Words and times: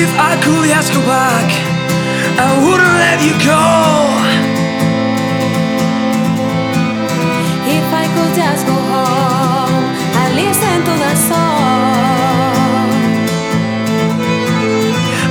If 0.00 0.14
I 0.16 0.38
could 0.44 0.70
ask 0.70 0.92
go 0.94 1.02
back, 1.10 1.50
I 2.38 2.50
wouldn't 2.62 2.96
let 3.02 3.18
you 3.26 3.34
go. 3.42 3.66
If 7.66 7.88
I 8.02 8.06
could 8.14 8.32
just 8.38 8.62
go 8.64 8.78
home 8.94 9.74
and 10.20 10.28
listen 10.38 10.78
to 10.86 10.94
that 11.02 11.18
song. 11.30 12.88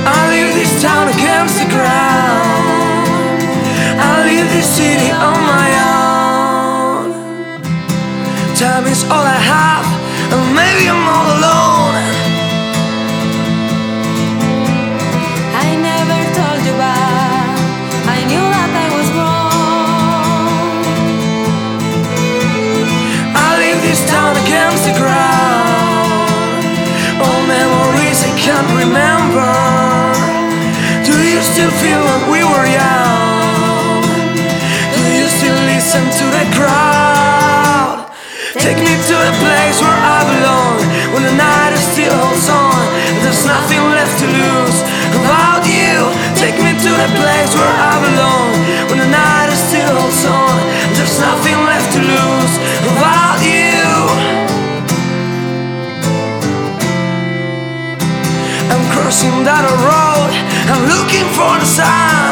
I 0.04 0.20
leave 0.36 0.52
this 0.52 0.72
town 0.84 1.08
against 1.16 1.56
the 1.64 1.68
ground. 1.72 3.40
I 3.96 4.12
leave 4.28 4.48
this 4.52 4.68
city 4.68 5.10
on 5.28 5.38
my 5.48 5.68
own. 5.96 7.16
Time 8.54 8.84
is 8.84 9.00
all 9.04 9.24
I 9.24 9.40
have, 9.54 9.88
and 10.28 10.42
maybe 10.52 10.90
I'm 10.92 11.08
all 11.08 11.24
alone. 11.24 11.37
Still 31.58 31.74
feel 31.82 31.98
when 31.98 32.22
we 32.30 32.40
were 32.46 32.66
young? 32.70 33.98
Do 34.94 35.02
you 35.18 35.26
still 35.26 35.58
listen 35.66 36.06
to 36.06 36.24
the 36.30 36.46
crowd? 36.54 38.14
Take 38.54 38.78
me 38.78 38.94
to 38.94 39.16
the 39.26 39.34
place 39.42 39.78
where 39.82 39.98
I 39.98 40.22
belong. 40.22 40.78
When 41.10 41.26
the 41.26 41.34
night 41.34 41.74
is 41.74 41.82
still 41.82 42.14
holds 42.14 42.46
on, 42.46 42.78
there's 43.26 43.42
nothing 43.42 43.82
left 43.90 44.14
to 44.22 44.26
lose 44.30 44.78
about 45.18 45.66
you. 45.66 46.14
Take 46.38 46.54
me 46.62 46.78
to 46.78 46.90
the 46.94 47.10
place 47.18 47.50
where 47.58 47.77
crossing 59.08 59.42
a 59.64 59.76
road. 59.88 60.30
I'm 60.68 60.84
looking 60.84 61.24
for 61.32 61.58
the 61.58 61.64
sun. 61.64 62.27